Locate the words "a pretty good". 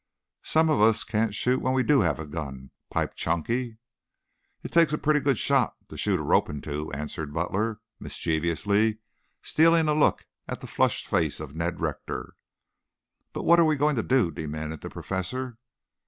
4.93-5.37